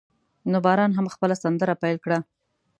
[0.51, 2.19] نو باران هم خپل سندره پیل کړه.